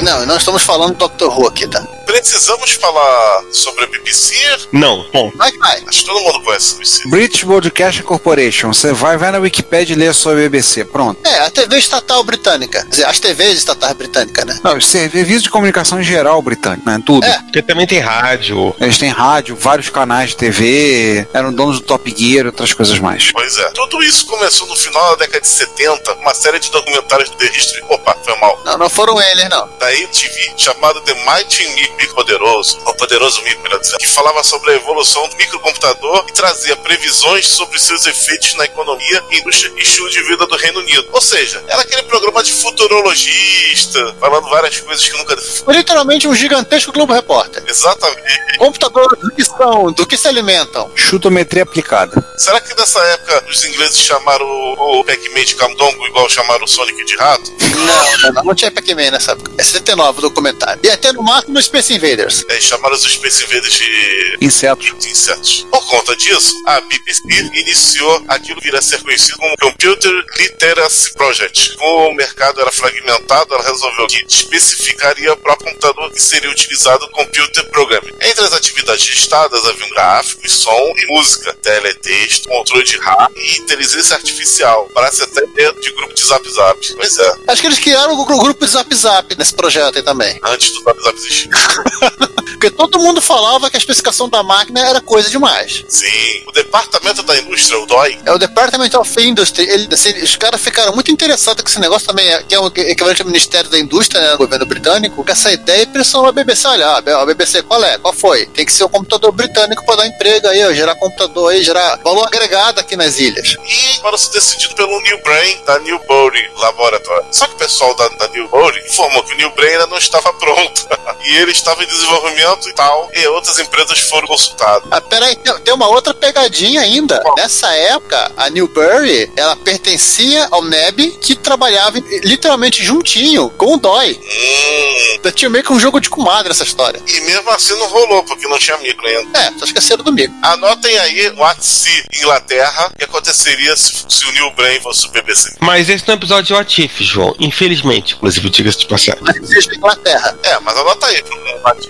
[0.02, 1.26] Não, não estamos falando do Dr.
[1.26, 1.80] Who aqui, tá?
[2.04, 4.34] Precisamos falar sobre a BBC?
[4.72, 5.30] Não, bom.
[5.36, 5.82] Vai que vai.
[5.86, 7.08] Acho que todo mundo conhece a BBC.
[7.08, 8.72] British Broadcasting Corporation.
[8.72, 10.84] Você vai, vai na Wikipedia e lê sobre a BBC.
[10.84, 11.24] Pronto.
[11.24, 12.82] É, a TV estatal britânica.
[12.82, 14.60] Quer dizer, as TVs estatais britânicas, né?
[14.64, 17.00] Não, serviço de comunicação em geral britânico, né?
[17.06, 17.24] Tudo.
[17.24, 17.38] É.
[17.38, 18.74] Porque também tem rádio.
[18.80, 22.98] Eles têm rádio, vários canais de TV, eram donos do Top Gear e outras coisas
[22.98, 23.30] mais.
[23.30, 23.70] Pois é.
[23.70, 27.46] Tudo isso começou no final da década de 70, uma série de documentários do The
[27.46, 27.84] History.
[27.88, 28.60] Opa, foi mal.
[28.64, 29.68] Não, não foram eles, não.
[29.78, 34.72] Da MTV, chamado The Mighty Mico Poderoso, ou Poderoso Mico, melhor dizendo, que falava sobre
[34.72, 40.09] a evolução do microcomputador e trazia previsões sobre seus efeitos na economia, indústria e estilo
[40.11, 41.09] de vida do Reino Unido.
[41.12, 45.37] Ou seja, era aquele programa de futurologista, falando várias coisas que nunca.
[45.37, 47.62] Foi literalmente um gigantesco Globo Repórter.
[47.66, 48.59] Exatamente.
[48.59, 50.90] Computadores do que são, do que se alimentam.
[50.94, 52.24] Chutometria aplicada.
[52.37, 56.68] Será que nessa época os ingleses chamaram o, o Pac-Man de camundongo igual chamaram o
[56.68, 57.52] Sonic de rato?
[57.61, 59.52] Não, não, não, não tinha Pac-Man nessa época.
[59.59, 60.81] É 79 o documentário.
[60.85, 62.45] E até no máximo Space Invaders.
[62.49, 64.95] É, chamaram os Space Invaders de Insetos.
[64.99, 65.66] de insetos.
[65.71, 67.23] Por conta disso, a BBC
[67.55, 71.77] iniciou aquilo que iria ser conhecido como Computer Literacy Project.
[71.77, 77.09] Como o mercado era fragmentado, ela resolveu que especificaria para o computador que seria utilizado
[77.11, 78.12] Computer Programming.
[78.21, 84.16] Entre as atividades listadas haviam gráficos, som e música, teletexto, controle de rádio e inteligência
[84.16, 84.88] artificial.
[84.95, 86.92] Parece até dentro de grupo de Zap Zap.
[86.95, 90.38] Pois é, Acho que eles criaram o gru- grupo Zap Zap nesse projeto aí também.
[90.44, 91.48] antes do Zap existir.
[92.62, 95.85] Porque todo mundo falava que a especificação da máquina era coisa demais.
[95.88, 99.64] Sim, o departamento da indústria, o DOI, É o Department of Industry.
[99.68, 102.66] Ele, assim, os caras ficaram muito interessados com esse negócio também, é- que é o
[102.68, 106.32] equivalente ao Ministério da Indústria, né, do governo britânico, com essa ideia e pressionou a
[106.32, 106.68] BBC.
[106.68, 107.98] Olha, a BBC, qual é?
[107.98, 108.46] Qual foi?
[108.46, 111.96] Tem que ser um computador britânico para dar emprego aí, ó, gerar computador aí, gerar
[112.04, 113.56] valor agregado aqui nas ilhas.
[113.66, 117.26] e para ser decidido pelo New Brain da Newbury Laboratory.
[117.32, 120.32] Só que o pessoal da, da Newbury informou que o New Brain ainda não estava
[120.34, 120.86] pronto.
[121.24, 124.88] e ele estava em desenvolvimento e tal, e outras empresas foram consultadas.
[124.90, 127.20] Ah, peraí, tem, tem uma outra pegadinha ainda.
[127.20, 127.36] Qual?
[127.36, 134.18] Nessa época, a Newbury, ela pertencia ao NEB, que trabalhava literalmente juntinho com o DOI.
[134.20, 137.00] Hum, Tinha meio que um jogo de comadre essa história.
[137.06, 139.38] e mesmo assim não rolou, porque não tinha micro ainda.
[139.38, 140.34] É, só esqueceram do mico.
[140.42, 145.10] Anotem aí o ATSI Inglaterra, o que aconteceria se, se o New Brain fosse o
[145.10, 145.56] BBC.
[145.60, 147.34] Mas esse não é um episódio de What If, João.
[147.38, 149.20] Infelizmente, inclusive, diga-se de passagem.
[149.42, 150.37] Seja Inglaterra.
[150.42, 151.22] É, mas anota aí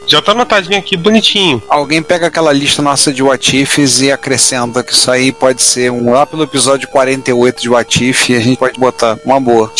[0.06, 1.62] Já tá anotadinho aqui, bonitinho.
[1.68, 5.90] Alguém pega aquela lista nossa de What Ifs e acrescenta que isso aí pode ser
[5.90, 9.72] um lá pelo episódio 48 de What If e a gente pode botar uma boa.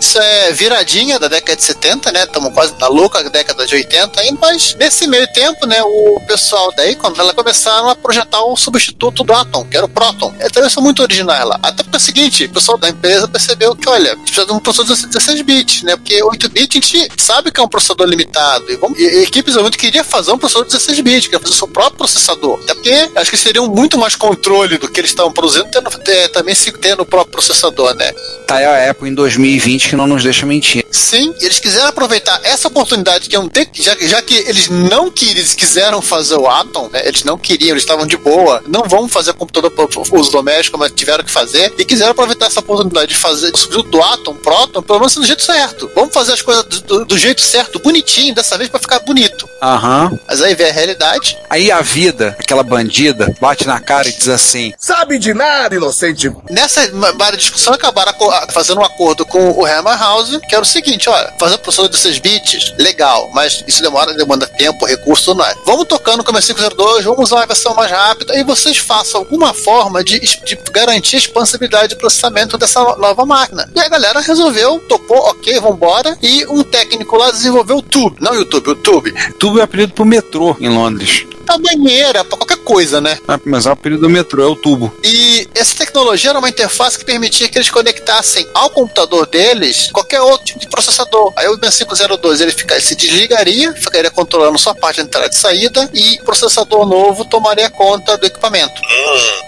[0.00, 2.22] Isso é viradinha da década de 70, né?
[2.24, 6.72] Estamos quase na louca década de 80 ainda, mas nesse meio tempo, né, o pessoal
[6.76, 10.34] daí, quando ela começaram a projetar o substituto do Atom, que era o Proton.
[10.40, 11.58] Então eles são muito originais lá.
[11.62, 14.60] Até porque é o seguinte, o pessoal da empresa percebeu que, olha, precisa de um
[14.60, 15.96] processador de 16 bits, né?
[15.96, 18.70] Porque 8 bits a gente sabe que é um processador limitado.
[18.70, 21.40] E, vamos, e a equipe de desenvolvimento queria fazer um processador de 16 bits, queria
[21.40, 22.58] fazer o seu próprio processador.
[22.62, 25.90] Até porque acho que seria um muito mais controle do que eles estavam produzindo, tendo,
[26.06, 28.12] é, também se tendo o próprio processador, né?
[28.46, 30.84] Tá aí a Apple em 2020 que não nos deixa mentir.
[30.90, 35.10] Sim, e eles quiseram aproveitar essa oportunidade que é um já, já que eles não
[35.10, 38.84] queriam, eles quiseram fazer o Atom, né, eles não queriam, eles estavam de boa, não
[38.84, 39.86] vão fazer computador para
[40.18, 43.90] uso doméstico, mas tiveram que fazer, e quiseram aproveitar essa oportunidade de fazer o substituto
[43.90, 45.90] do Atom, Proton, pelo menos do jeito certo.
[45.94, 49.48] Vamos fazer as coisas do, do- jeito certo, bonitinho, dessa vez pra ficar bonito.
[49.62, 50.18] Aham.
[50.26, 51.36] Mas aí vem a realidade.
[51.50, 56.32] Aí a vida, aquela bandida, bate na cara e diz assim: Sabe de nada, inocente.
[56.50, 61.08] Nessa várias discussão acabaram a- fazendo um acordo com o Hammerhouse, que era o seguinte,
[61.08, 65.56] olha, fazer a produção desses beats, legal, mas isso demora, demanda tempo, recurso, tudo mais.
[65.66, 69.52] Vamos tocando como é 502, vamos usar uma versão mais rápida e vocês façam alguma
[69.52, 73.68] forma de, de garantir a expansibilidade de processamento dessa no- nova máquina.
[73.74, 76.77] E a galera resolveu, topou, ok, vambora, e um técnico
[77.16, 79.12] lá desenvolveu o Tube, não o YouTube, o Tube.
[79.38, 81.26] Tubo é apelido pro metrô em Londres.
[81.48, 83.18] Pra banheira, pra qualquer coisa, né?
[83.26, 84.94] Ah, Mas é o apelido do metrô, é o tubo.
[85.02, 90.20] E essa tecnologia era uma interface que permitia que eles conectassem ao computador deles qualquer
[90.20, 91.32] outro tipo de processador.
[91.36, 95.30] Aí o 6502 ele, fica, ele se desligaria, ficaria controlando só a parte de entrada
[95.32, 98.82] e saída, e o processador novo tomaria conta do equipamento.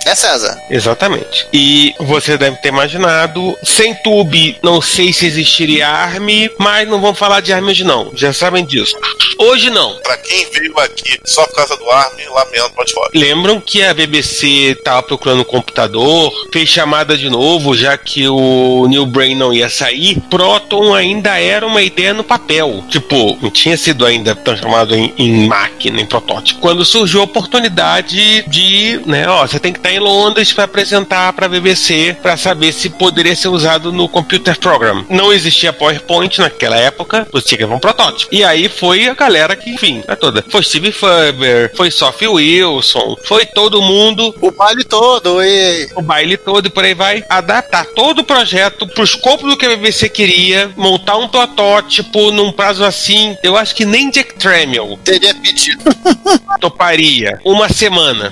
[0.06, 0.58] É César.
[0.70, 1.46] Exatamente.
[1.52, 7.18] E você deve ter imaginado, sem tube, não sei se existiria ARM, mas não vamos
[7.18, 8.10] falar de ARM hoje não.
[8.14, 8.96] Já sabem disso.
[9.40, 9.96] Hoje não.
[10.02, 13.08] Pra quem veio aqui só por causa do ARM, lamento, pode fora.
[13.14, 18.86] Lembram que a BBC estava procurando um computador, fez chamada de novo, já que o
[18.86, 20.20] New Brain não ia sair.
[20.28, 22.84] Proton ainda era uma ideia no papel.
[22.90, 26.60] Tipo, não tinha sido ainda transformado em, em máquina, em protótipo.
[26.60, 31.32] Quando surgiu a oportunidade de, né, ó, você tem que estar em Londres para apresentar
[31.32, 35.02] para a BBC para saber se poderia ser usado no Computer Program.
[35.08, 38.34] Não existia PowerPoint naquela época, você tinha que um protótipo.
[38.34, 40.44] E aí foi a galera que, enfim, a toda.
[40.48, 44.34] Foi Steve Faber, foi Sophie Wilson, foi todo mundo.
[44.40, 45.88] O baile todo e.
[45.94, 47.24] O baile todo e por aí vai.
[47.28, 52.52] Adaptar todo o projeto pro escopo do que a BBC queria, montar um protótipo num
[52.52, 53.36] prazo assim.
[53.42, 55.84] Eu acho que nem Jack Tramiel Teria pedido.
[56.60, 57.40] toparia.
[57.44, 58.30] Uma semana.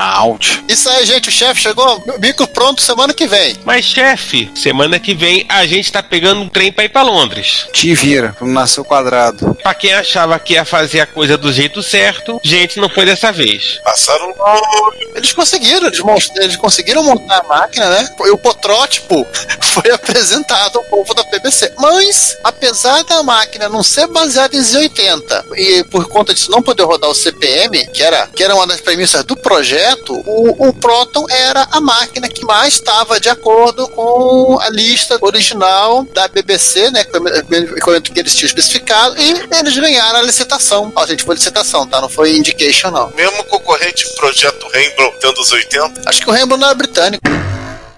[0.00, 0.64] Out.
[0.66, 3.54] Isso aí, gente, o chefe chegou, bico pronto semana que vem.
[3.64, 7.66] Mas, chefe, semana que vem a gente tá pegando um trem pra ir pra Londres.
[7.72, 9.54] Te vira, não nasceu quadrado.
[9.62, 13.30] Pra quem achava que ia fazer a coisa do jeito certo, gente, não foi dessa
[13.30, 13.78] vez.
[13.84, 14.34] Passaram.
[15.14, 16.00] Eles conseguiram, eles,
[16.36, 18.08] eles conseguiram montar a máquina, né?
[18.20, 19.26] E o protótipo
[19.60, 21.74] foi apresentado ao povo da BBC.
[21.78, 26.84] Mas, apesar da máquina não ser baseada em Z80 e por conta disso não poder
[26.84, 31.26] rodar o CPM, que era, que era uma das premissas do projeto, o, o Proton
[31.28, 37.04] era a máquina que mais estava de acordo com a lista original da BBC, né?
[37.76, 40.92] Enquanto que eles tinham especificado, e eles ganharam a licitação.
[40.94, 42.00] Ó, gente, foi licitação, tá?
[42.00, 43.10] Não foi indication, não.
[43.10, 47.49] Mesmo concorrente projeto Rainbow tendo os 80, Acho que o Rainbow não é britânico.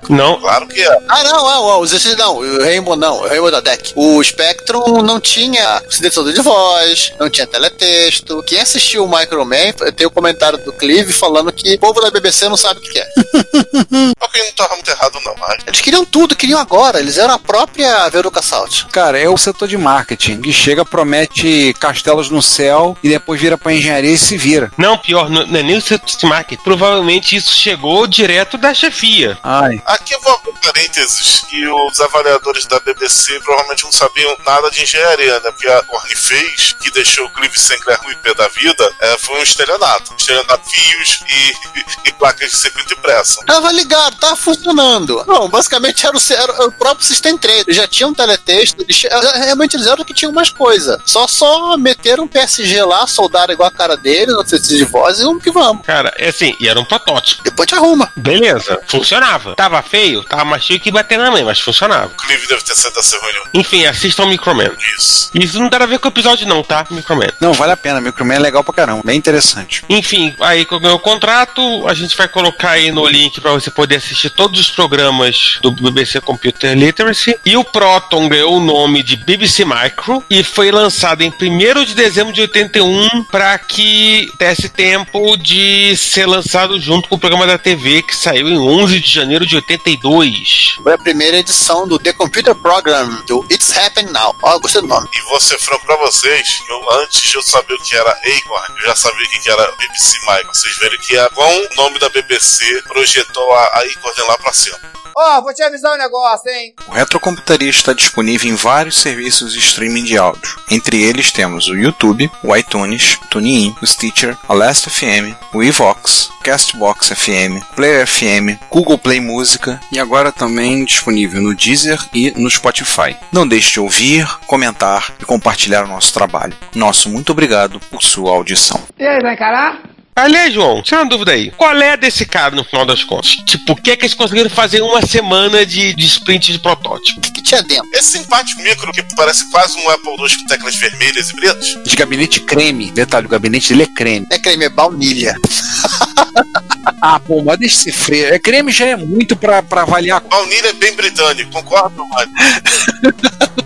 [0.09, 0.99] Não, claro que é.
[1.09, 3.93] Ah, não, ah, os esses não, o Rainbow não, o Rainbow da Deck.
[3.97, 8.43] O Spectrum não tinha sintetizador de voz, não tinha teletexto.
[8.45, 12.49] Quem assistiu o Microman tem o comentário do Clive falando que o povo da BBC
[12.49, 13.09] não sabe o que que é.
[14.21, 15.59] Alguém não tava muito errado, não, mas.
[15.67, 18.85] Eles queriam tudo, queriam agora, eles eram a própria Veruca Salt.
[18.93, 23.57] Cara, é o setor de marketing que chega, promete castelos no céu e depois vira
[23.57, 24.71] pra engenharia e se vira.
[24.77, 26.63] não, pior, não, não é nem o setor de marketing.
[26.63, 29.39] Provavelmente isso chegou direto da chefia.
[29.43, 29.81] Ai.
[29.93, 34.71] Aqui eu vou abrir um parênteses que os avaliadores da BBC provavelmente não sabiam nada
[34.71, 35.51] de engenharia, né?
[35.51, 39.39] Porque a Corny fez, que deixou o Clive Sinclair no IP da vida, é, foi
[39.39, 40.15] um estelionato.
[40.17, 43.45] Estelionato fios e, e placas de circuito impresso.
[43.45, 45.23] Tava ligado, tava funcionando.
[45.27, 47.65] Não, basicamente era o, era o próprio System 3.
[47.67, 49.03] Eles já tinham teletexto, eles,
[49.45, 51.03] realmente eles eram que tinham mais coisa.
[51.05, 54.85] Só só meteram um PSG lá, soldaram igual a cara deles, não sei se de
[54.85, 55.85] voz, e vamos que vamos.
[55.85, 57.43] Cara, é assim, e era um protótipo.
[57.43, 58.11] Depois te arruma.
[58.17, 59.55] Beleza, funcionava.
[59.55, 62.07] Tava feio, tava mais feio que bater na mãe, mas funcionava.
[62.07, 63.45] O Clive deve ter saído dessa reunião.
[63.55, 64.71] Enfim, assistam Microman.
[64.97, 65.31] Isso.
[65.35, 66.87] Isso não tem nada a ver com o episódio, não, tá?
[66.91, 67.29] Microman.
[67.41, 68.01] Não, vale a pena.
[68.01, 69.03] Microman é legal pra caramba.
[69.05, 69.85] Bem interessante.
[69.89, 73.71] Enfim, aí com o meu contrato, a gente vai colocar aí no link pra você
[73.71, 77.39] poder assistir todos os programas do BBC Computer Literacy.
[77.45, 81.95] E o Proton ganhou o nome de BBC Micro e foi lançado em 1 de
[81.95, 87.59] dezembro de 81 para que desse tempo de ser lançado junto com o programa da
[87.59, 90.77] TV que saiu em 11 de janeiro de 82.
[90.83, 94.35] Foi a primeira edição do The Computer Program, do It's Happening Now.
[94.43, 95.09] Ó, gostei do nome.
[95.15, 98.81] E vou ser franco pra vocês, eu, antes de eu saber o que era Acorn,
[98.81, 100.55] eu já sabia o que era BBC Micro.
[100.55, 104.53] Vocês verem que a, com o nome da BBC projetou a, a Acorn lá pra
[104.53, 104.79] cima.
[105.17, 106.75] Ó, vou te avisar um negócio, hein?
[106.89, 110.57] O Retrocomputaria está disponível em vários serviços de streaming de áudio.
[110.71, 115.63] Entre eles temos o YouTube, o iTunes, o TuneIn, o Stitcher, a Last FM, o
[115.63, 122.31] Evox, Castbox FM, Player FM, Google Play Música e agora também disponível no Deezer e
[122.33, 123.17] no Spotify.
[123.31, 126.57] Não deixe de ouvir, comentar e compartilhar o nosso trabalho.
[126.75, 128.83] Nosso muito obrigado por sua audição.
[128.99, 129.92] E aí, vai encarar?
[130.15, 131.51] Aliás, João, tira uma dúvida aí.
[131.53, 133.31] Qual é desse cara no final das contas?
[133.47, 136.59] Tipo, o que é que eles conseguiram fazer em uma semana de, de sprint de
[136.59, 137.19] protótipo?
[137.19, 137.89] O que, que tinha dentro?
[137.95, 141.67] Esse simpático micro que parece quase um Apple II com teclas vermelhas e pretas.
[141.83, 142.91] De gabinete creme.
[142.91, 144.27] Detalhe, o gabinete dele é creme.
[144.31, 145.35] É creme, é baunilha.
[147.01, 148.27] Ah, pô, mas deixa ser freio.
[148.27, 150.21] É creme já é muito pra, pra avaliar.
[150.21, 152.33] Baunilha é bem britânico, concordo, mano?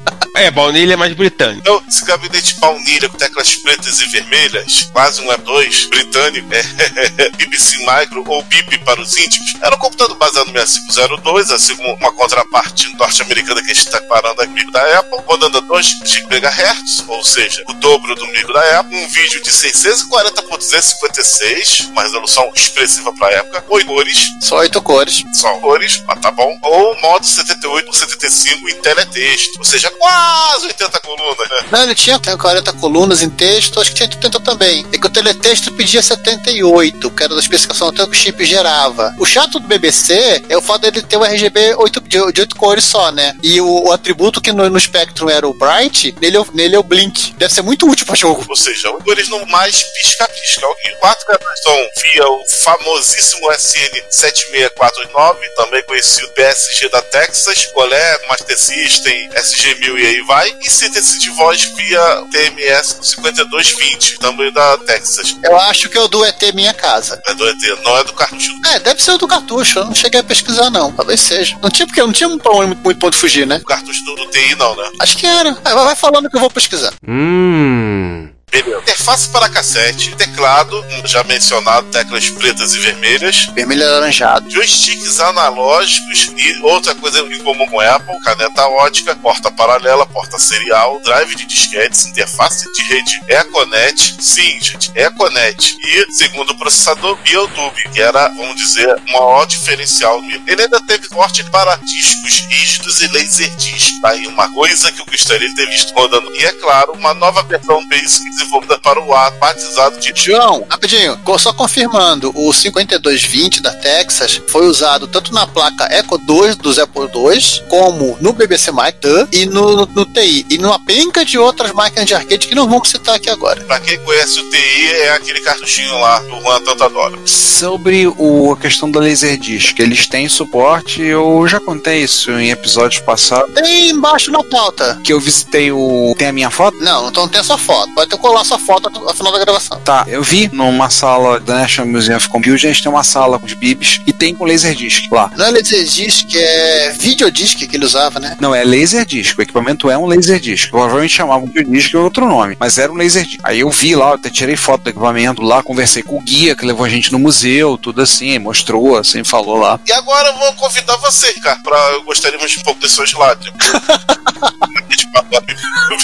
[0.36, 1.60] É, baunilha é mais britânico.
[1.60, 7.78] Então, esse gabinete baunilha com teclas pretas e vermelhas, quase um E2 britânico, é BBC
[7.78, 12.12] Micro ou BIP para os íntimos, era um computador baseado no 6502, assim como uma
[12.12, 15.86] contraparte norte-americana que a gente está parando aqui da Apple, rodando a 2
[16.28, 21.80] GHz, ou seja, o dobro do micro da Apple, um vídeo de 640 por 256,
[21.92, 25.24] uma resolução expressiva para a época, 8 cores, Só oito cores.
[25.32, 30.25] só cores, mas tá bom, ou modo 78 por 75 em teletexto, ou seja, quase
[30.62, 31.66] 80 colunas, né?
[31.70, 34.86] Não, ele tinha 40 colunas em texto, acho que tinha 80 também.
[34.92, 39.14] É que o teletexto pedia 78, que era da especificação até que o chip gerava.
[39.18, 42.56] O chato do BBC é o fato dele ter o RGB 8, de, de 8
[42.56, 43.34] cores só, né?
[43.42, 46.76] E o, o atributo que no, no Spectrum era o Bright, nele, é o- nele
[46.76, 47.32] é o Blink.
[47.34, 48.44] Deve ser muito útil pra jogo.
[48.48, 50.66] Ou seja, cores não mais pisca-pisca.
[50.66, 58.58] O quatro canais são via o famosíssimo SN7649, também conhecido PSG da Texas, Colé, Master
[58.58, 65.36] System, SG1000 e aí vai, e síntese de voz via TMS 5220, também da Texas.
[65.42, 67.20] Eu acho que é o do ET Minha Casa.
[67.26, 68.52] É do ET, não é do cartucho.
[68.72, 70.92] É, deve ser o do cartucho, eu não cheguei a pesquisar não.
[70.92, 71.56] Talvez seja.
[71.62, 73.60] Não tinha porque não tinha muito, muito, muito ponto de fugir, né?
[73.62, 74.90] O cartucho do, do TI não, né?
[75.00, 75.52] Acho que era.
[75.52, 76.92] Vai, vai falando que eu vou pesquisar.
[77.06, 78.28] Hum.
[78.50, 78.78] Beleza.
[78.80, 84.48] Interface para cassete, teclado, já mencionado, teclas pretas e vermelhas, Vermelho e alaranjado.
[84.50, 91.00] joysticks analógicos e outra coisa em comum com Apple, caneta ótica, porta paralela, porta serial,
[91.02, 97.88] drive de disquetes, interface de rede Econet, sim, gente, Econet, e segundo o processador BioTube,
[97.92, 103.00] que era, vamos dizer, um maior diferencial do Ele ainda teve porte para discos rígidos
[103.00, 106.32] e laserdisc, tá aí uma coisa que eu gostaria de ter visto rodando.
[106.36, 111.18] E é claro, uma nova versão Basic desenvolvida para o ar, batizado de João, rapidinho,
[111.38, 117.02] só confirmando, o 5220 da Texas foi usado tanto na placa Echo 2 dos Apple
[117.14, 121.72] II, como no BBC Micro e no, no, no TI, e numa penca de outras
[121.72, 123.62] máquinas de arcade que não vamos citar aqui agora.
[123.64, 127.18] Pra quem conhece o TI, é aquele cartuchinho lá que o Juan tanto adora.
[127.26, 133.00] Sobre o, a questão da Laserdisc, eles têm suporte, eu já contei isso em episódios
[133.02, 135.00] passados, Tem embaixo na pauta.
[135.04, 136.14] que eu visitei o...
[136.18, 136.78] tem a minha foto?
[136.78, 137.92] Não, então tem a sua foto.
[137.94, 139.80] Pode ter colar sua foto no final da gravação.
[139.80, 143.38] Tá, eu vi numa sala da National Museum of Computing, a gente tem uma sala
[143.38, 145.30] com os bibs e tem com Laserdisc lá.
[145.36, 148.36] Não é Laserdisc, é videodisc que ele usava, né?
[148.40, 150.70] Não, é Laserdisc, o equipamento é um Laserdisc.
[150.70, 153.38] Provavelmente chamavam de disc ou outro nome, mas era um Laserdisc.
[153.44, 156.56] Aí eu vi lá, eu até tirei foto do equipamento lá, conversei com o guia
[156.56, 159.78] que levou a gente no museu, tudo assim, mostrou, assim, falou lá.
[159.86, 163.52] E agora eu vou convidar você, cara, pra gostaríamos de um pouco desse seu slide.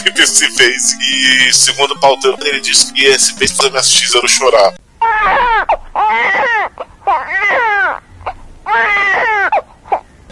[0.05, 4.75] BBC fez e segundo o pauteiro ele disse que esse fez fazer minhas eu chorar.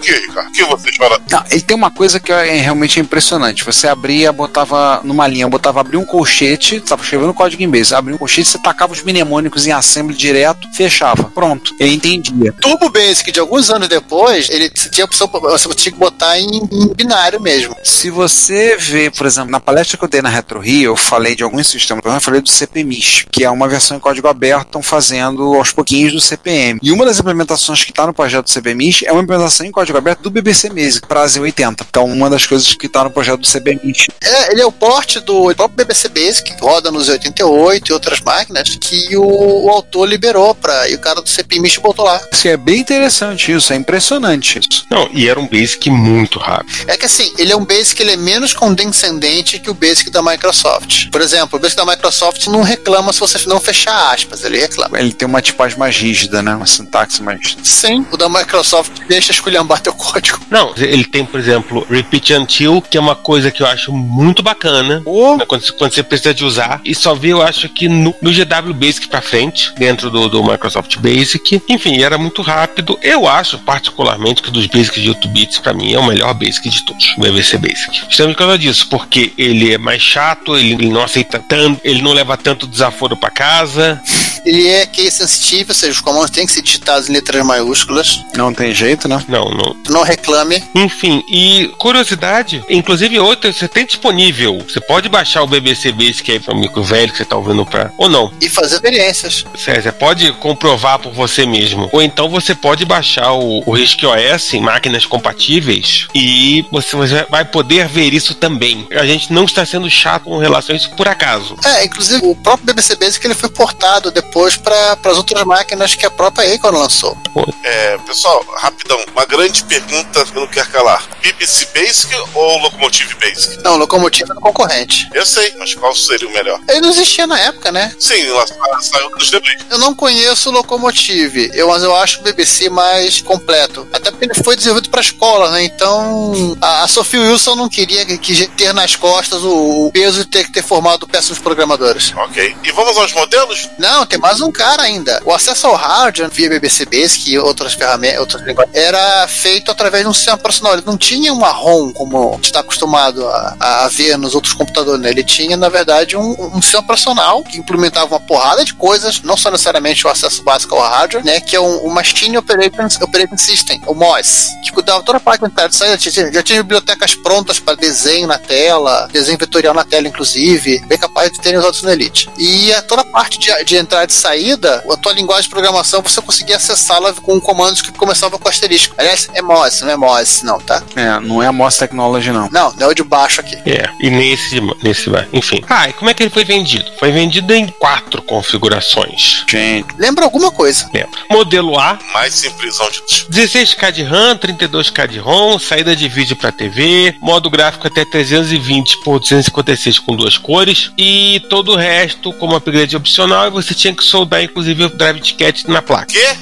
[0.01, 0.51] O que, Ricardo?
[0.51, 1.21] Que você chora?
[1.31, 3.65] Não, ele tem uma coisa que é realmente impressionante.
[3.65, 8.15] Você abria, botava numa linha, botava abrir um colchete, tava escrevendo código em base, abria
[8.15, 11.25] um colchete, você tacava os mnemônicos em assembly direto, fechava.
[11.25, 11.75] Pronto.
[11.79, 12.53] Ele entendia.
[12.53, 16.49] Turbo Basic, de alguns anos depois, ele tinha a opção, você tinha que botar em,
[16.73, 17.77] em binário mesmo.
[17.85, 21.37] Se você vê, por exemplo, na palestra que eu dei na Retro Rio, eu falei
[21.37, 24.83] de alguns sistemas, eu falei do CPMIS, que é uma versão em código aberto, estão
[24.83, 26.81] fazendo aos pouquinhos do CPM.
[26.83, 29.90] E uma das implementações que está no projeto do CPMIS é uma implementação em código
[29.99, 31.87] aberto do BBC Basic para a Z80.
[31.89, 34.07] Então, uma das coisas que está no projeto do CPMIS.
[34.21, 38.21] É, ele é o porte do próprio BBC Basic, que roda nos 88 e outras
[38.21, 42.21] máquinas, que o, o autor liberou pra, e o cara do CPMIS botou lá.
[42.33, 44.85] Isso é bem interessante isso, é impressionante isso.
[44.91, 46.71] Não, e era um basic muito rápido.
[46.87, 50.23] É que assim, ele é um Basic ele é menos condescendente que o Basic da
[50.23, 51.09] Microsoft.
[51.11, 54.99] Por exemplo, o Basic da Microsoft não reclama se você não fechar aspas, ele reclama.
[54.99, 56.55] Ele tem uma tipagem mais rígida, né?
[56.55, 57.57] Uma sintaxe mais.
[57.63, 60.39] Sim, o da Microsoft deixa esculhambar teu código.
[60.51, 64.43] Não, ele tem, por exemplo, Repeat Until, que é uma coisa que eu acho muito
[64.43, 65.37] bacana Oh.
[65.37, 66.81] né, quando, você- quando você precisa de usar.
[66.85, 70.43] E só vi, eu acho que no, no GW Basic pra frente, dentro do, do
[70.43, 71.63] Microsoft Basic.
[71.69, 72.99] Enfim, era muito rápido.
[73.03, 76.69] Eu acho, particularmente, que dos Basics de 8 bits, pra mim, é o melhor Basic
[76.69, 78.01] de todos, o EVC Basic.
[78.09, 82.03] Justamente por causa disso, porque ele é mais chato, ele, ele não aceita tanto, ele
[82.03, 84.01] não leva tanto desaforo pra casa.
[84.45, 88.25] Ele é case sensitive, ou seja, os comandos têm que ser digitados em letras maiúsculas.
[88.35, 89.23] Não tem jeito, né?
[89.29, 89.70] Não, não.
[89.89, 90.63] Não reclame.
[90.75, 94.59] Enfim, e curiosidade, inclusive outra você tem disponível.
[94.69, 97.65] Você pode baixar o BBC Basic aí para o amigo velho que você tá ouvindo
[97.67, 97.93] pra.
[97.99, 98.33] Ou não.
[98.41, 99.45] E fazer experiências.
[99.55, 101.89] Você você pode comprovar por você mesmo.
[101.93, 107.27] Ou então você pode baixar o, o RISC OS em máquinas compatíveis e você, você
[107.31, 108.87] vai poder ver isso também.
[108.93, 111.57] A gente não está sendo chato com relação a isso por acaso.
[111.65, 116.07] É, inclusive o próprio BBC Basic ele foi portado depois para as outras máquinas que
[116.07, 117.17] a própria Acorn lançou.
[117.65, 121.09] É, pessoal, rapidão, uma grande pergunta que eu não quero calar.
[121.23, 123.63] BBC Basic ou Locomotive Basic?
[123.63, 125.09] Não, Locomotive é concorrente.
[125.15, 126.61] Eu sei, mas qual seria o melhor?
[126.69, 127.95] Ele não existia na época, né?
[127.99, 129.57] Sim, lá sa- saiu dos debris.
[129.71, 133.87] Eu não conheço o Locomotive, eu, mas eu acho o BBC mais completo.
[133.93, 135.65] Até porque ele foi desenvolvido para escola, né?
[135.65, 140.19] Então a, a Sophie Wilson não queria que, que ter nas costas o, o peso
[140.21, 142.13] de ter que ter formado péssimos programadores.
[142.17, 142.57] Ok.
[142.65, 143.69] E vamos aos modelos?
[143.79, 145.21] Não, tem mais um cara ainda.
[145.25, 150.05] O acesso ao hardware via BBC Basic e outras ferramentas, outras linguagens, era feito através
[150.05, 150.75] de um sistema operacional.
[150.75, 154.55] Ele não tinha uma ROM como a gente está acostumado a, a ver nos outros
[154.55, 155.01] computadores.
[155.01, 155.11] Né?
[155.11, 159.37] Ele tinha, na verdade, um, um sistema operacional que implementava uma porrada de coisas, não
[159.37, 161.41] só necessariamente o acesso básico ao hardware, né?
[161.41, 165.45] Que é um, o Machine Operating, Operating System, o MOS, que cuidava toda a parte
[165.45, 165.99] entrada e saída.
[165.99, 170.99] Já tinha, já bibliotecas prontas para desenho na tela, desenho vetorial na tela, inclusive, bem
[170.99, 172.29] capaz de terem usado isso no Elite.
[172.39, 176.03] E a toda a parte de, de entrada e saída, a tua linguagem de programação,
[176.03, 178.95] você conseguia acessá-la com comandos que começavam com asterisco.
[178.99, 180.83] Aliás, MOS, não é MOS, não, tá?
[180.97, 182.49] É, não é a Moss Technology, não.
[182.51, 183.57] Não, não é o de baixo aqui.
[183.67, 185.63] É, e nesse, nesse, enfim.
[185.69, 186.91] Ah, e como é que ele foi vendido?
[186.99, 189.45] Foi vendido em quatro configurações.
[189.49, 190.89] Gente, Lembra alguma coisa?
[190.93, 191.19] Lembra?
[191.31, 196.53] Modelo A, Mais simplesão de 16K de RAM, 32K de ROM, saída de vídeo para
[196.53, 202.57] TV, modo gráfico até 320 por 256 com duas cores e todo o resto como
[202.57, 206.07] upgrade opcional e você tinha que soldar inclusive o drive ticket na placa.
[206.07, 206.37] quê?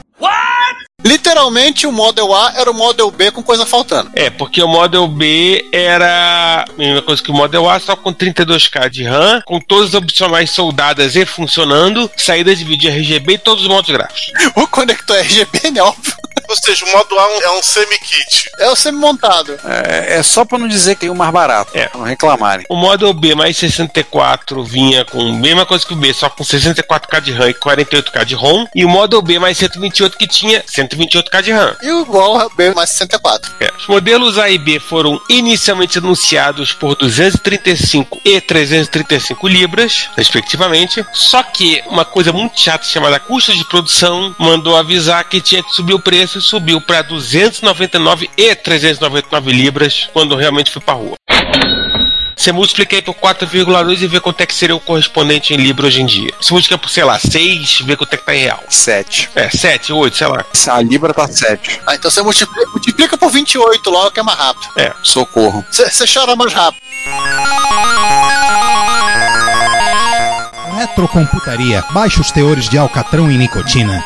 [1.05, 4.11] Literalmente, o Model A era o Model B com coisa faltando.
[4.14, 8.12] É, porque o Model B era a mesma coisa que o Model A, só com
[8.12, 13.38] 32K de RAM, com todas as opcionais soldadas e funcionando, saída de vídeo RGB e
[13.38, 14.32] todos os modos gráficos.
[14.57, 15.82] O conector RGB, né?
[15.82, 16.14] Óbvio.
[16.49, 18.51] Ou seja, o modo A é um semi-kit.
[18.59, 19.59] É o semi-montado.
[19.64, 21.70] é, é só pra não dizer que tem o mais barato.
[21.74, 21.88] É.
[21.88, 22.66] Pra não reclamarem.
[22.68, 26.42] O Model B mais 64 vinha com a mesma coisa que o B, só com
[26.42, 28.66] 64K de RAM e 48K de ROM.
[28.74, 31.76] E o Model B mais 128 que tinha 128K de RAM.
[31.82, 33.53] E o igual ao B mais 64.
[33.61, 33.70] É.
[33.78, 41.05] Os modelos A e B foram inicialmente anunciados por 235 e 335 libras, respectivamente.
[41.12, 45.74] Só que uma coisa muito chata chamada custo de produção mandou avisar que tinha que
[45.74, 51.14] subir o preço e subiu para 299 e 399 libras quando realmente foi para rua.
[52.39, 55.89] Você multiplica aí por 4,2 e vê quanto é que seria o correspondente em Libra
[55.89, 56.30] hoje em dia.
[56.41, 58.62] Se multiplica por, sei lá, 6, vê quanto é que tá em real.
[58.68, 59.30] 7.
[59.34, 60.45] É, 7, 8, sei lá.
[60.68, 61.80] A Libra tá 7.
[61.84, 64.68] Ah, então você multiplica, multiplica por 28 logo que é mais rápido.
[64.76, 64.93] É.
[65.03, 65.66] Socorro.
[65.68, 66.80] Você você chora mais rápido.
[70.76, 71.82] Retrocomputaria.
[71.91, 74.05] Baixos teores de alcatrão e nicotina.